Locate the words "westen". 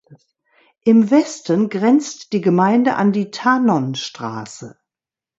1.11-1.69